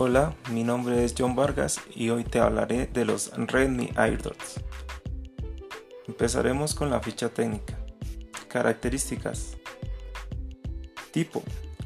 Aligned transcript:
Hola, 0.00 0.32
mi 0.52 0.62
nombre 0.62 1.02
es 1.04 1.12
John 1.18 1.34
Vargas 1.34 1.80
y 1.92 2.10
hoy 2.10 2.22
te 2.22 2.38
hablaré 2.38 2.86
de 2.86 3.04
los 3.04 3.32
Redmi 3.36 3.90
AirDots. 3.96 4.60
Empezaremos 6.06 6.76
con 6.76 6.88
la 6.88 7.00
ficha 7.00 7.30
técnica. 7.30 7.76
Características. 8.46 9.56
Tipo: 11.10 11.42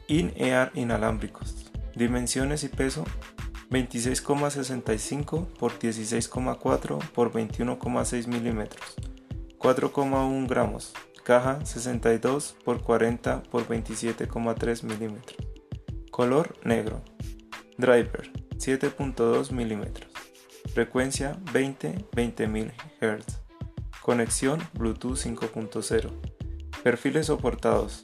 In-Ear 0.09 0.73
inalámbricos. 0.75 1.73
Dimensiones 1.97 2.65
y 2.65 2.69
peso: 2.69 3.05
26,65 3.71 5.47
x 5.73 6.13
16,4 6.13 6.99
x 6.99 7.59
21,6 7.59 8.27
milímetros. 8.27 8.95
4,1 9.59 10.49
gramos. 10.49 10.93
Caja 11.25 11.65
62 11.65 12.57
x 12.67 12.83
40 12.83 13.43
x 13.51 13.69
27,3 13.69 14.83
milímetros. 14.83 15.37
Color 16.11 16.55
negro. 16.63 17.03
Driver 17.79 18.31
7.2 18.57 19.51
mm. 19.51 20.73
Frecuencia 20.73 21.37
20-20000 21.53 22.73
Hz. 23.01 23.41
Conexión 24.01 24.61
Bluetooth 24.75 25.17
5.0. 25.17 26.11
Perfiles 26.83 27.27
soportados 27.27 28.03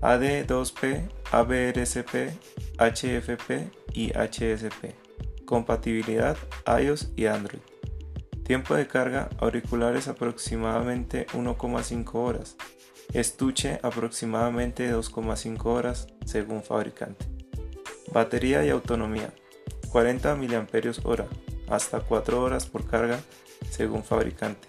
AD2P, 0.00 1.08
ABRSP, 1.30 2.32
HFP 2.78 3.70
y 3.94 4.12
HSP. 4.12 4.94
Compatibilidad 5.44 6.36
iOS 6.80 7.12
y 7.16 7.26
Android. 7.26 7.60
Tiempo 8.44 8.74
de 8.74 8.86
carga 8.86 9.28
auriculares 9.38 10.08
aproximadamente 10.08 11.26
1,5 11.28 12.14
horas. 12.14 12.56
Estuche 13.12 13.78
aproximadamente 13.82 14.92
2,5 14.92 15.66
horas 15.66 16.06
según 16.24 16.62
fabricante. 16.62 17.41
Batería 18.12 18.64
y 18.64 18.70
autonomía 18.70 19.32
40 19.90 20.36
mAh 20.36 21.28
hasta 21.68 22.00
4 22.00 22.42
horas 22.42 22.66
por 22.66 22.86
carga 22.86 23.20
según 23.70 24.04
fabricante. 24.04 24.68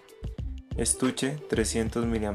Estuche 0.78 1.38
300 1.50 2.06
mAh. 2.06 2.34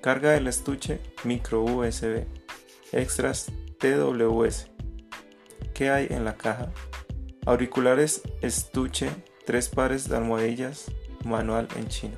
Carga 0.00 0.32
del 0.32 0.48
estuche 0.48 1.00
micro 1.24 1.62
USB. 1.62 2.26
Extras 2.92 3.46
TWS. 3.78 4.66
¿Qué 5.74 5.90
hay 5.90 6.08
en 6.10 6.24
la 6.24 6.36
caja? 6.36 6.72
Auriculares 7.46 8.22
estuche, 8.40 9.10
tres 9.46 9.68
pares 9.68 10.08
de 10.08 10.16
almohadillas, 10.16 10.90
manual 11.24 11.68
en 11.76 11.88
chino. 11.88 12.16